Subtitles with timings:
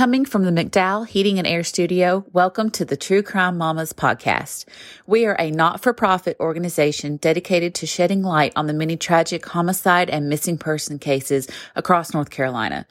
[0.00, 4.64] Coming from the McDowell Heating and Air Studio, welcome to the True Crime Mamas podcast.
[5.06, 9.44] We are a not for profit organization dedicated to shedding light on the many tragic
[9.44, 12.86] homicide and missing person cases across North Carolina.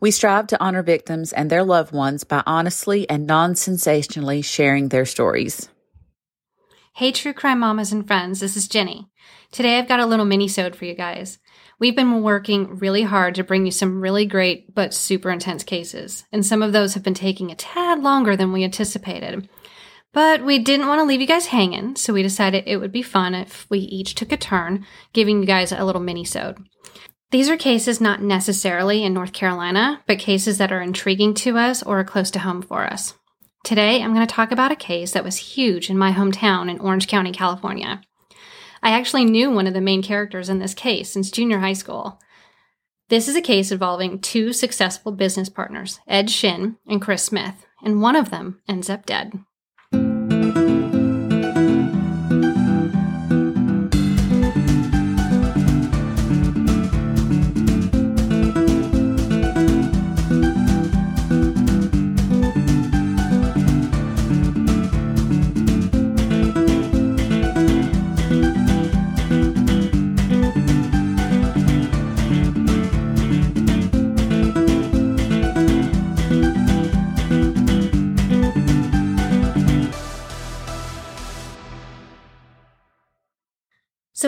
[0.00, 4.90] We strive to honor victims and their loved ones by honestly and non sensationally sharing
[4.90, 5.70] their stories.
[6.92, 9.08] Hey, True Crime Mamas and friends, this is Ginny.
[9.50, 11.38] Today I've got a little mini-sode for you guys.
[11.80, 16.24] We've been working really hard to bring you some really great but super intense cases,
[16.30, 19.48] and some of those have been taking a tad longer than we anticipated.
[20.12, 23.02] But we didn't want to leave you guys hanging, so we decided it would be
[23.02, 26.58] fun if we each took a turn giving you guys a little mini-sode.
[27.30, 31.82] These are cases not necessarily in North Carolina, but cases that are intriguing to us
[31.82, 33.14] or are close to home for us.
[33.64, 36.78] Today, I'm going to talk about a case that was huge in my hometown in
[36.80, 38.02] Orange County, California.
[38.82, 42.20] I actually knew one of the main characters in this case since junior high school.
[43.08, 48.00] This is a case involving two successful business partners, Ed Shin and Chris Smith, and
[48.00, 49.32] one of them ends up dead.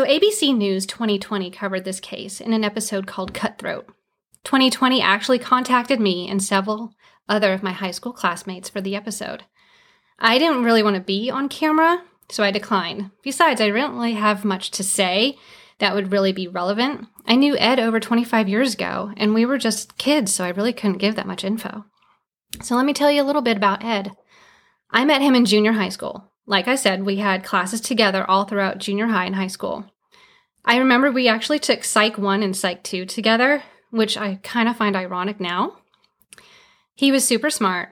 [0.03, 3.87] So, ABC News 2020 covered this case in an episode called Cutthroat.
[4.43, 6.93] 2020 actually contacted me and several
[7.29, 9.45] other of my high school classmates for the episode.
[10.19, 13.13] I didn't really want to be on camera, so I declined.
[13.23, 15.39] Besides, I didn't really have much to say
[15.79, 17.07] that would really be relevant.
[17.25, 20.73] I knew Ed over 25 years ago, and we were just kids, so I really
[20.73, 21.85] couldn't give that much info.
[22.61, 24.11] So, let me tell you a little bit about Ed.
[24.91, 26.32] I met him in junior high school.
[26.47, 29.85] Like I said, we had classes together all throughout junior high and high school.
[30.65, 34.77] I remember we actually took Psych 1 and Psych 2 together, which I kind of
[34.77, 35.77] find ironic now.
[36.95, 37.91] He was super smart,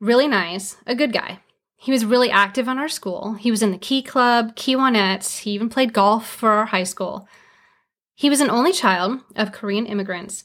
[0.00, 1.40] really nice, a good guy.
[1.76, 3.34] He was really active on our school.
[3.34, 5.38] He was in the Key Club, Kiwanettes.
[5.38, 7.26] He even played golf for our high school.
[8.14, 10.44] He was an only child of Korean immigrants.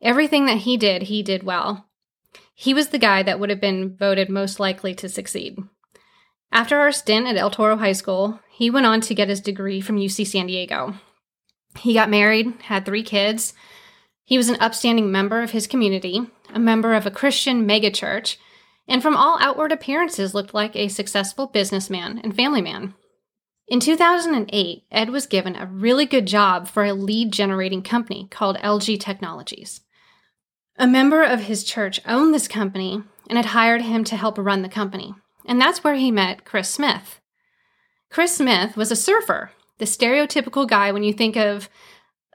[0.00, 1.88] Everything that he did, he did well.
[2.54, 5.58] He was the guy that would have been voted most likely to succeed.
[6.50, 9.80] After our stint at El Toro High School, he went on to get his degree
[9.80, 10.94] from UC San Diego.
[11.78, 13.54] He got married, had three kids.
[14.24, 16.20] He was an upstanding member of his community,
[16.52, 18.36] a member of a Christian megachurch,
[18.88, 22.94] and from all outward appearances looked like a successful businessman and family man.
[23.68, 28.56] In 2008, Ed was given a really good job for a lead generating company called
[28.58, 29.82] LG Technologies.
[30.78, 34.62] A member of his church owned this company and had hired him to help run
[34.62, 35.14] the company.
[35.48, 37.20] And that's where he met Chris Smith.
[38.10, 41.70] Chris Smith was a surfer, the stereotypical guy when you think of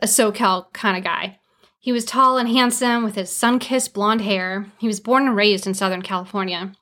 [0.02, 1.40] a SoCal kind of guy.
[1.80, 4.66] He was tall and handsome with his sun kissed blonde hair.
[4.80, 6.74] He was born and raised in Southern California.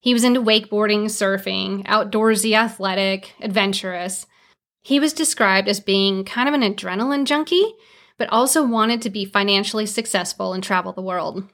[0.00, 4.26] He was into wakeboarding, surfing, outdoorsy, athletic, adventurous.
[4.82, 7.74] He was described as being kind of an adrenaline junkie,
[8.18, 11.48] but also wanted to be financially successful and travel the world.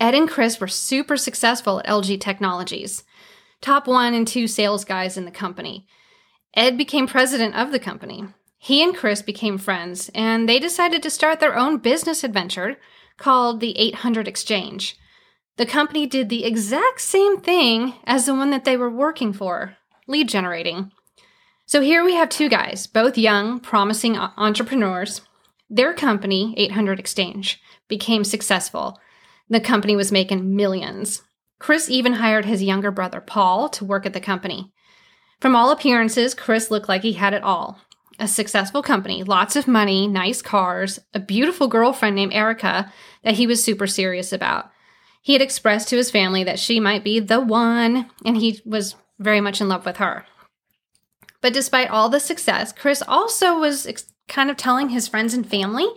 [0.00, 3.04] Ed and Chris were super successful at LG Technologies,
[3.60, 5.86] top one and two sales guys in the company.
[6.54, 8.24] Ed became president of the company.
[8.58, 12.76] He and Chris became friends, and they decided to start their own business adventure
[13.16, 14.96] called the 800 Exchange.
[15.56, 19.76] The company did the exact same thing as the one that they were working for
[20.06, 20.92] lead generating.
[21.66, 25.22] So here we have two guys, both young, promising uh, entrepreneurs.
[25.70, 28.98] Their company, 800 Exchange, became successful
[29.52, 31.22] the company was making millions.
[31.58, 34.72] Chris even hired his younger brother, Paul, to work at the company.
[35.40, 37.78] From all appearances, Chris looked like he had it all
[38.18, 42.92] a successful company, lots of money, nice cars, a beautiful girlfriend named Erica
[43.24, 44.70] that he was super serious about.
[45.22, 48.94] He had expressed to his family that she might be the one, and he was
[49.18, 50.26] very much in love with her.
[51.40, 55.48] But despite all the success, Chris also was ex- kind of telling his friends and
[55.48, 55.88] family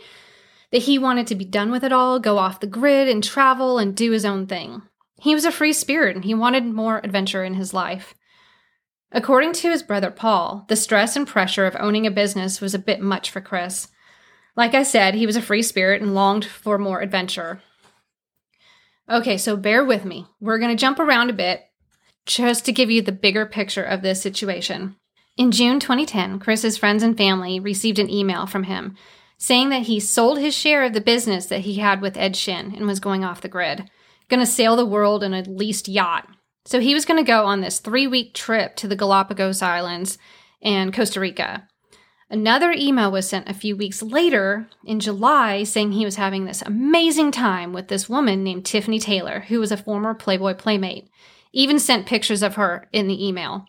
[0.75, 3.77] that he wanted to be done with it all, go off the grid and travel
[3.77, 4.81] and do his own thing.
[5.21, 8.13] He was a free spirit and he wanted more adventure in his life.
[9.09, 12.79] According to his brother Paul, the stress and pressure of owning a business was a
[12.79, 13.87] bit much for Chris.
[14.57, 17.61] Like I said, he was a free spirit and longed for more adventure.
[19.09, 20.27] Okay, so bear with me.
[20.41, 21.61] We're going to jump around a bit
[22.25, 24.97] just to give you the bigger picture of this situation.
[25.37, 28.97] In June 2010, Chris's friends and family received an email from him
[29.45, 32.73] saying that he sold his share of the business that he had with Ed Shin
[32.75, 33.87] and was going off the grid.
[34.27, 36.27] going to sail the world in a leased yacht.
[36.65, 40.17] So he was going to go on this three week trip to the Galapagos Islands
[40.63, 41.67] and Costa Rica.
[42.27, 46.63] Another email was sent a few weeks later in July saying he was having this
[46.63, 51.07] amazing time with this woman named Tiffany Taylor, who was a former Playboy playmate.
[51.53, 53.65] Even sent pictures of her in the email.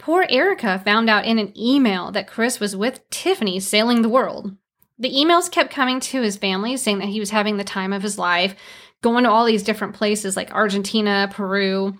[0.00, 4.56] Poor Erica found out in an email that Chris was with Tiffany sailing the world.
[4.98, 8.02] The emails kept coming to his family saying that he was having the time of
[8.02, 8.54] his life,
[9.02, 11.98] going to all these different places like Argentina, Peru.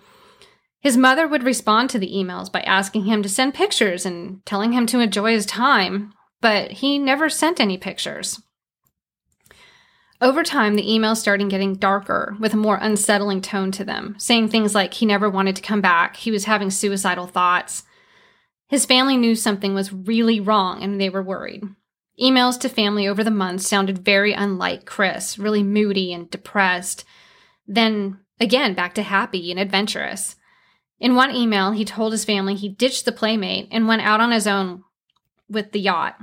[0.79, 4.71] His mother would respond to the emails by asking him to send pictures and telling
[4.71, 8.41] him to enjoy his time, but he never sent any pictures.
[10.21, 14.47] Over time, the emails started getting darker with a more unsettling tone to them, saying
[14.47, 17.83] things like he never wanted to come back, he was having suicidal thoughts.
[18.69, 21.63] His family knew something was really wrong and they were worried.
[22.21, 27.03] Emails to family over the months sounded very unlike Chris, really moody and depressed.
[27.67, 30.35] Then again, back to happy and adventurous.
[30.99, 34.31] In one email, he told his family he ditched the playmate and went out on
[34.31, 34.83] his own
[35.49, 36.15] with the yacht.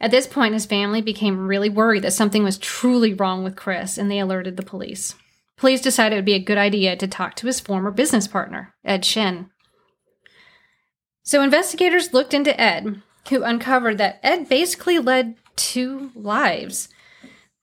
[0.00, 3.98] At this point, his family became really worried that something was truly wrong with Chris
[3.98, 5.14] and they alerted the police.
[5.56, 8.74] Police decided it would be a good idea to talk to his former business partner,
[8.84, 9.50] Ed Shin.
[11.24, 16.88] So investigators looked into Ed who uncovered that Ed basically led two lives.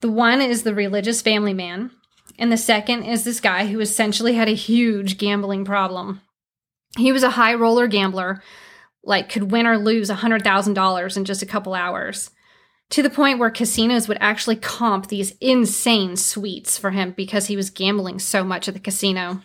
[0.00, 1.90] The one is the religious family man,
[2.38, 6.20] and the second is this guy who essentially had a huge gambling problem.
[6.96, 8.42] He was a high roller gambler,
[9.02, 12.30] like could win or lose $100,000 in just a couple hours,
[12.90, 17.56] to the point where casinos would actually comp these insane suites for him because he
[17.56, 19.40] was gambling so much at the casino.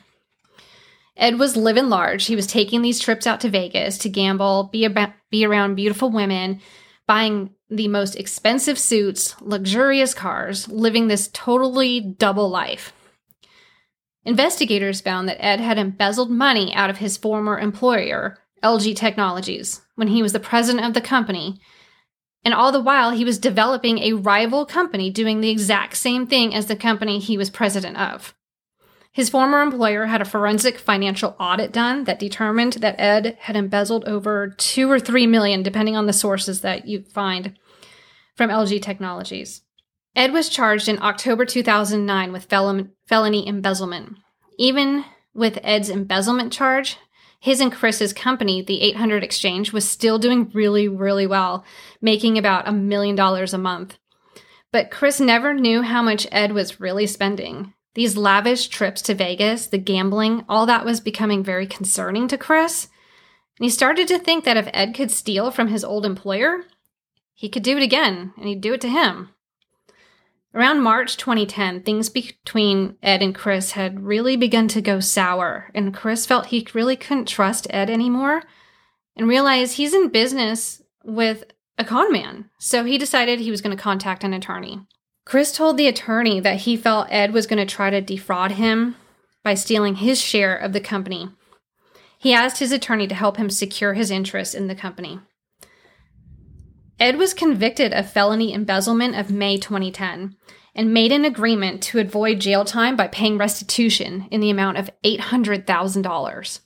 [1.21, 2.25] Ed was living large.
[2.25, 6.09] He was taking these trips out to Vegas to gamble, be, about, be around beautiful
[6.09, 6.59] women,
[7.07, 12.91] buying the most expensive suits, luxurious cars, living this totally double life.
[14.25, 20.07] Investigators found that Ed had embezzled money out of his former employer, LG Technologies, when
[20.07, 21.59] he was the president of the company.
[22.44, 26.56] And all the while, he was developing a rival company doing the exact same thing
[26.56, 28.33] as the company he was president of.
[29.13, 34.05] His former employer had a forensic financial audit done that determined that Ed had embezzled
[34.05, 37.57] over two or three million, depending on the sources that you find
[38.35, 39.63] from LG Technologies.
[40.15, 44.17] Ed was charged in October 2009 with fel- felony embezzlement.
[44.57, 46.97] Even with Ed's embezzlement charge,
[47.39, 51.65] his and Chris's company, the 800 Exchange, was still doing really, really well,
[51.99, 53.97] making about a million dollars a month.
[54.71, 57.73] But Chris never knew how much Ed was really spending.
[57.93, 62.88] These lavish trips to Vegas, the gambling, all that was becoming very concerning to Chris.
[63.57, 66.63] And he started to think that if Ed could steal from his old employer,
[67.33, 69.29] he could do it again, and he'd do it to him.
[70.53, 75.93] Around March 2010, things between Ed and Chris had really begun to go sour, and
[75.93, 78.43] Chris felt he really couldn't trust Ed anymore
[79.15, 81.45] and realized he's in business with
[81.77, 82.49] a con man.
[82.59, 84.81] So he decided he was going to contact an attorney.
[85.31, 88.97] Chris told the attorney that he felt Ed was going to try to defraud him
[89.45, 91.29] by stealing his share of the company.
[92.19, 95.21] He asked his attorney to help him secure his interest in the company.
[96.99, 100.35] Ed was convicted of felony embezzlement of May 2010
[100.75, 104.89] and made an agreement to avoid jail time by paying restitution in the amount of
[105.05, 106.59] $800,000.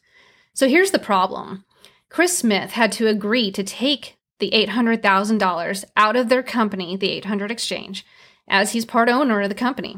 [0.55, 1.65] So here's the problem
[2.09, 7.51] Chris Smith had to agree to take the $800,000 out of their company, the 800
[7.51, 8.03] Exchange,
[8.47, 9.97] as he's part owner of the company.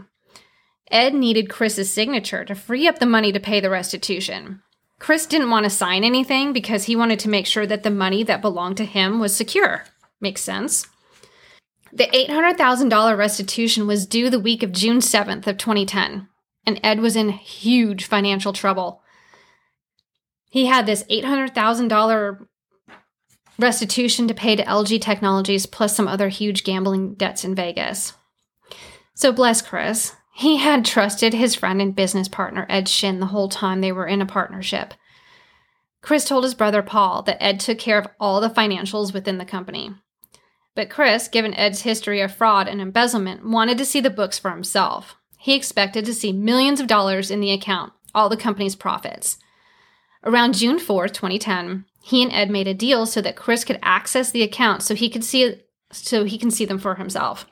[0.89, 4.61] Ed needed Chris's signature to free up the money to pay the restitution.
[4.99, 8.23] Chris didn't want to sign anything because he wanted to make sure that the money
[8.23, 9.83] that belonged to him was secure.
[10.19, 10.87] Makes sense.
[11.93, 16.27] The $800,000 restitution was due the week of June 7th of 2010,
[16.65, 19.01] and Ed was in huge financial trouble.
[20.49, 22.47] He had this $800,000
[23.59, 28.13] restitution to pay to LG Technologies plus some other huge gambling debts in Vegas.
[29.17, 30.15] So bless Chris.
[30.35, 34.05] He had trusted his friend and business partner, Ed Shin, the whole time they were
[34.05, 34.93] in a partnership.
[36.03, 39.43] Chris told his brother Paul that Ed took care of all the financials within the
[39.43, 39.89] company.
[40.75, 44.51] But Chris, given Ed's history of fraud and embezzlement, wanted to see the books for
[44.51, 45.15] himself.
[45.39, 49.39] He expected to see millions of dollars in the account, all the company's profits.
[50.23, 54.29] Around June 4, 2010, he and Ed made a deal so that Chris could access
[54.29, 55.55] the account so he could see
[55.91, 57.47] so he can see them for himself.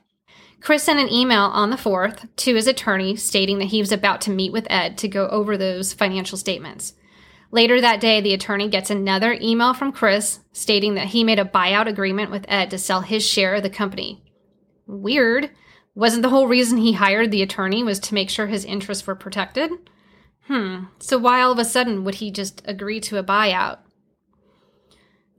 [0.65, 4.19] Chris sent an email on the 4th to his attorney stating that he was about
[4.21, 6.95] to meet with Ed to go over those financial statements.
[7.51, 11.45] Later that day, the attorney gets another email from Chris stating that he made a
[11.45, 14.23] buyout agreement with Ed to sell his share of the company.
[14.87, 15.51] Weird,
[15.93, 19.13] Wasn't the whole reason he hired the attorney was to make sure his interests were
[19.13, 19.69] protected?
[20.47, 23.77] Hmm, so why all of a sudden would he just agree to a buyout?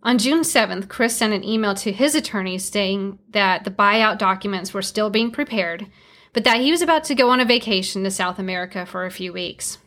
[0.07, 4.73] On June 7th, Chris sent an email to his attorney saying that the buyout documents
[4.73, 5.89] were still being prepared,
[6.33, 9.11] but that he was about to go on a vacation to South America for a
[9.11, 9.79] few weeks.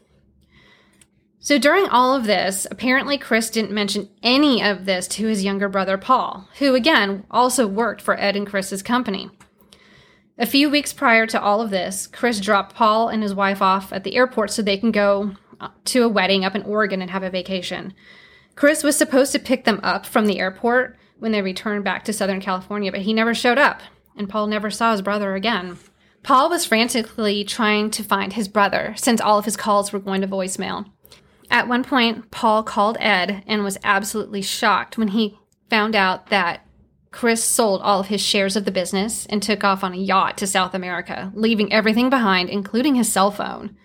[1.40, 5.70] So during all of this, apparently Chris didn't mention any of this to his younger
[5.70, 9.30] brother Paul, who again also worked for Ed and Chris's company.
[10.38, 13.94] A few weeks prior to all of this, Chris dropped Paul and his wife off
[13.94, 15.36] at the airport so they can go
[15.86, 17.94] to a wedding up in Oregon and have a vacation.
[18.60, 22.12] Chris was supposed to pick them up from the airport when they returned back to
[22.12, 23.80] Southern California, but he never showed up,
[24.18, 25.78] and Paul never saw his brother again.
[26.24, 30.20] Paul was frantically trying to find his brother since all of his calls were going
[30.20, 30.92] to voicemail.
[31.50, 35.40] At one point, Paul called Ed and was absolutely shocked when he
[35.70, 36.68] found out that
[37.12, 40.38] Chris sold all of his shares of the business and took off on a yacht
[40.40, 43.78] to South America, leaving everything behind, including his cell phone.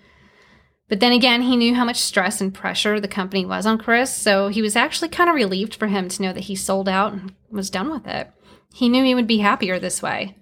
[0.88, 4.14] But then again, he knew how much stress and pressure the company was on Chris,
[4.14, 7.12] so he was actually kind of relieved for him to know that he sold out
[7.12, 8.31] and was done with it.
[8.75, 10.37] He knew he would be happier this way.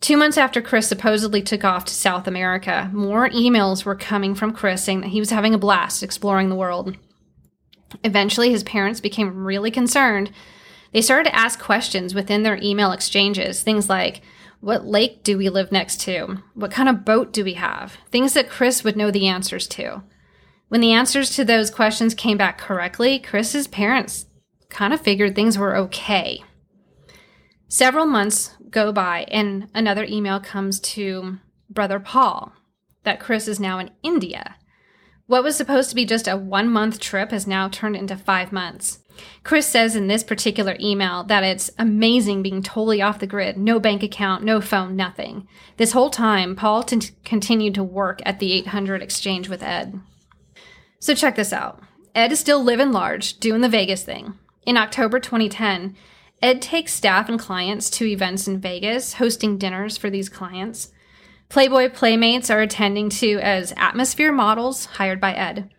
[0.00, 4.52] Two months after Chris supposedly took off to South America, more emails were coming from
[4.52, 6.96] Chris saying that he was having a blast exploring the world.
[8.02, 10.32] Eventually, his parents became really concerned.
[10.92, 14.20] They started to ask questions within their email exchanges, things like,
[14.64, 16.38] what lake do we live next to?
[16.54, 17.98] What kind of boat do we have?
[18.10, 20.02] Things that Chris would know the answers to.
[20.68, 24.24] When the answers to those questions came back correctly, Chris's parents
[24.70, 26.42] kind of figured things were okay.
[27.68, 32.54] Several months go by, and another email comes to brother Paul
[33.02, 34.56] that Chris is now in India.
[35.26, 38.50] What was supposed to be just a one month trip has now turned into five
[38.50, 39.00] months.
[39.42, 43.78] Chris says in this particular email that it's amazing being totally off the grid, no
[43.78, 45.46] bank account, no phone, nothing.
[45.76, 50.00] This whole time, Paul t- continued to work at the 800 exchange with Ed.
[50.98, 51.82] So check this out
[52.14, 54.34] Ed is still living large, doing the Vegas thing.
[54.64, 55.94] In October 2010,
[56.40, 60.92] Ed takes staff and clients to events in Vegas, hosting dinners for these clients.
[61.48, 65.70] Playboy Playmates are attending to as atmosphere models hired by Ed.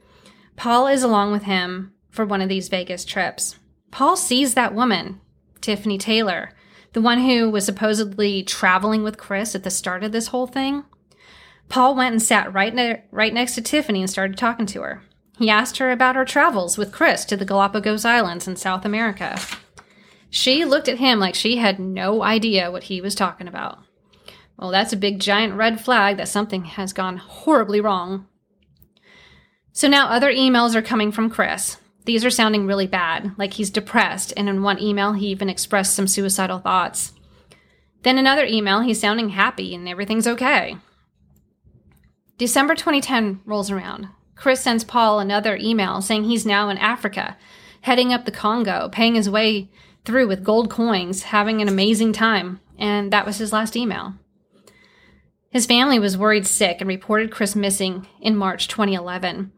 [0.56, 3.58] Paul is along with him, for one of these Vegas trips.
[3.92, 5.22] Paul sees that woman,
[5.62, 6.52] Tiffany Taylor,
[6.94, 10.86] the one who was supposedly traveling with Chris at the start of this whole thing.
[11.68, 15.04] Paul went and sat right, ne- right next to Tiffany and started talking to her.
[15.38, 19.38] He asked her about her travels with Chris to the Galapagos Islands in South America.
[20.30, 23.80] She looked at him like she had no idea what he was talking about.
[24.58, 28.28] Well, that's a big giant red flag that something has gone horribly wrong.
[29.74, 31.78] So now other emails are coming from Chris.
[32.06, 35.96] These are sounding really bad, like he's depressed, and in one email, he even expressed
[35.96, 37.14] some suicidal thoughts.
[38.04, 40.78] Then another email, he's sounding happy and everything's okay.
[42.38, 44.10] December 2010 rolls around.
[44.36, 47.38] Chris sends Paul another email saying he's now in Africa,
[47.82, 49.70] heading up the Congo, paying his way
[50.04, 54.14] through with gold coins, having an amazing time, and that was his last email.
[55.50, 59.52] His family was worried sick and reported Chris missing in March 2011.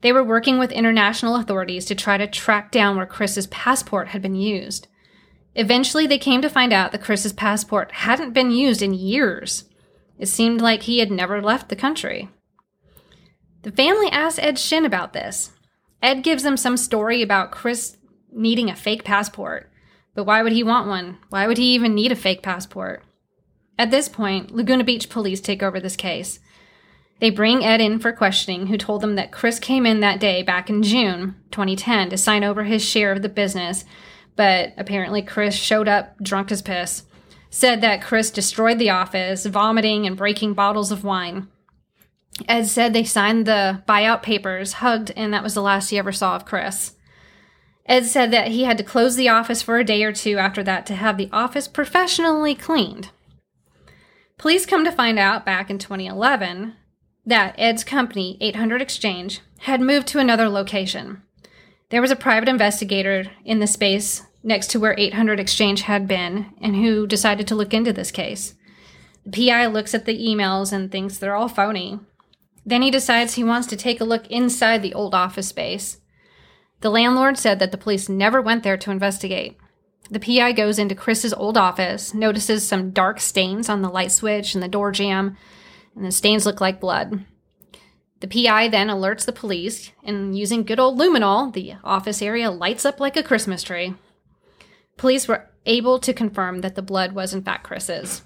[0.00, 4.22] They were working with international authorities to try to track down where Chris's passport had
[4.22, 4.86] been used.
[5.54, 9.64] Eventually, they came to find out that Chris's passport hadn't been used in years.
[10.18, 12.28] It seemed like he had never left the country.
[13.62, 15.50] The family asked Ed Shin about this.
[16.00, 17.96] Ed gives them some story about Chris
[18.30, 19.68] needing a fake passport.
[20.14, 21.18] But why would he want one?
[21.28, 23.02] Why would he even need a fake passport?
[23.78, 26.40] At this point, Laguna Beach police take over this case.
[27.20, 30.42] They bring Ed in for questioning, who told them that Chris came in that day
[30.42, 33.84] back in June 2010 to sign over his share of the business,
[34.36, 37.02] but apparently Chris showed up drunk as piss.
[37.50, 41.48] Said that Chris destroyed the office, vomiting and breaking bottles of wine.
[42.46, 46.12] Ed said they signed the buyout papers, hugged, and that was the last he ever
[46.12, 46.94] saw of Chris.
[47.86, 50.62] Ed said that he had to close the office for a day or two after
[50.62, 53.10] that to have the office professionally cleaned.
[54.36, 56.74] Police come to find out back in 2011
[57.28, 61.22] that Ed's company, 800 Exchange, had moved to another location.
[61.90, 66.46] There was a private investigator in the space next to where 800 Exchange had been
[66.60, 68.54] and who decided to look into this case.
[69.26, 72.00] The PI looks at the emails and thinks they're all phony.
[72.64, 75.98] Then he decides he wants to take a look inside the old office space.
[76.80, 79.58] The landlord said that the police never went there to investigate.
[80.10, 84.54] The PI goes into Chris's old office, notices some dark stains on the light switch
[84.54, 85.36] and the door jamb,
[85.98, 87.24] and the stains look like blood.
[88.20, 92.84] The PI then alerts the police, and using good old luminol, the office area lights
[92.84, 93.94] up like a Christmas tree.
[94.96, 98.22] Police were able to confirm that the blood was in fact Chris's.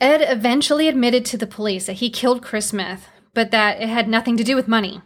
[0.00, 4.08] Ed eventually admitted to the police that he killed Chris Smith, but that it had
[4.08, 5.00] nothing to do with money.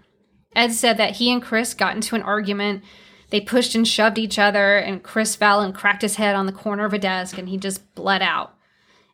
[0.57, 2.83] Ed said that he and Chris got into an argument.
[3.31, 6.53] They pushed and shoved each other, and Chris fell and cracked his head on the
[6.53, 8.55] corner of a desk, and he just bled out.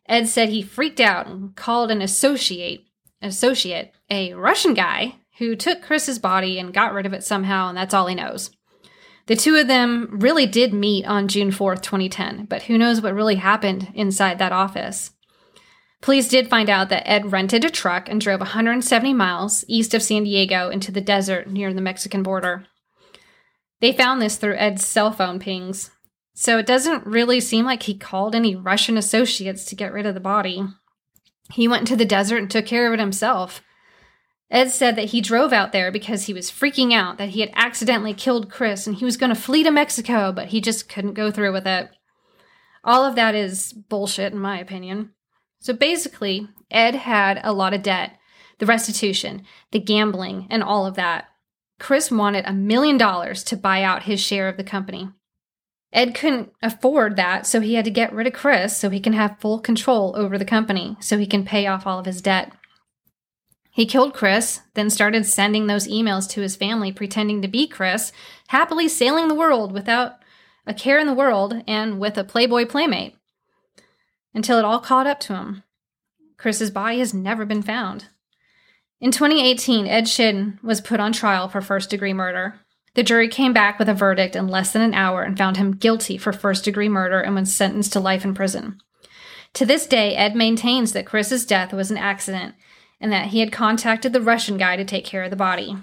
[0.07, 2.85] Ed said he freaked out and called an associate,
[3.23, 7.77] associate, a Russian guy who took Chris's body and got rid of it somehow, and
[7.77, 8.51] that's all he knows.
[9.27, 13.15] The two of them really did meet on June 4th, 2010, but who knows what
[13.15, 15.13] really happened inside that office.
[16.01, 20.03] Police did find out that Ed rented a truck and drove 170 miles east of
[20.03, 22.67] San Diego into the desert near the Mexican border.
[23.81, 25.91] They found this through Ed's cell phone pings,
[26.35, 30.15] so it doesn't really seem like he called any Russian associates to get rid of
[30.15, 30.67] the body.
[31.53, 33.63] He went into the desert and took care of it himself.
[34.51, 37.51] Ed said that he drove out there because he was freaking out that he had
[37.55, 41.15] accidentally killed Chris and he was going to flee to Mexico, but he just couldn't
[41.15, 41.91] go through with it.
[42.83, 45.11] All of that is bullshit, in my opinion.
[45.61, 48.17] So basically, Ed had a lot of debt
[48.59, 49.43] the restitution,
[49.73, 51.25] the gambling, and all of that.
[51.79, 55.09] Chris wanted a million dollars to buy out his share of the company.
[55.93, 59.13] Ed couldn't afford that, so he had to get rid of Chris so he can
[59.13, 62.53] have full control over the company, so he can pay off all of his debt.
[63.73, 68.13] He killed Chris, then started sending those emails to his family pretending to be Chris,
[68.49, 70.17] happily sailing the world without
[70.67, 73.17] a care in the world and with a Playboy playmate
[74.35, 75.63] until it all caught up to him.
[76.37, 78.07] Chris's body has never been found.
[79.01, 82.61] In 2018, Ed Shin was put on trial for first degree murder.
[82.95, 85.77] The jury came back with a verdict in less than an hour and found him
[85.77, 88.81] guilty for first degree murder and was sentenced to life in prison.
[89.55, 92.55] To this day, Ed maintains that Chris's death was an accident
[93.01, 95.77] and that he had contacted the Russian guy to take care of the body.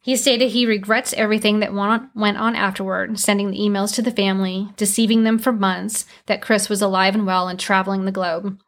[0.00, 4.68] He stated he regrets everything that went on afterward, sending the emails to the family,
[4.76, 8.58] deceiving them for months that Chris was alive and well and traveling the globe.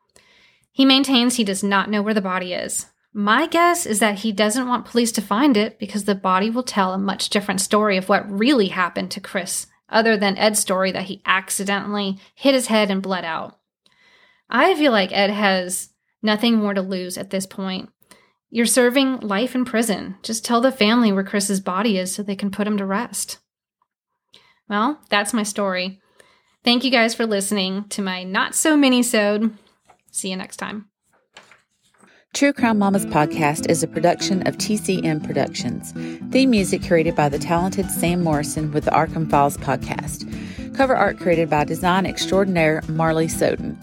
[0.73, 2.87] He maintains he does not know where the body is.
[3.13, 6.63] My guess is that he doesn't want police to find it because the body will
[6.63, 10.93] tell a much different story of what really happened to Chris, other than Ed's story
[10.93, 13.59] that he accidentally hit his head and bled out.
[14.49, 15.91] I feel like Ed has
[16.23, 17.91] nothing more to lose at this point.
[18.49, 20.17] You're serving life in prison.
[20.23, 23.39] Just tell the family where Chris's body is so they can put him to rest.
[24.69, 26.01] Well, that's my story.
[26.63, 29.57] Thank you guys for listening to my not so mini sode.
[30.11, 30.91] See you next time.
[32.33, 35.93] True Crime Mamas podcast is a production of TCM Productions.
[36.31, 40.25] Theme music created by the talented Sam Morrison with the Arkham Files podcast.
[40.75, 43.77] Cover art created by design extraordinaire Marley Soden.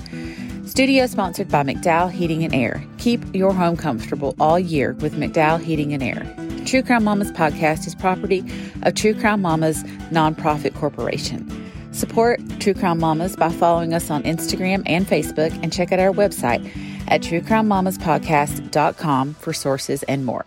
[0.66, 2.82] Studio sponsored by McDowell Heating and Air.
[2.98, 6.66] Keep your home comfortable all year with McDowell Heating and Air.
[6.66, 8.46] True Crime Mamas podcast is property
[8.84, 11.46] of True Crime Mamas Nonprofit Corporation.
[11.92, 16.14] Support True Crime Mamas by following us on Instagram and Facebook and check out our
[16.14, 16.66] website
[17.08, 20.44] at truecrimemamaspodcast.com for sources and more.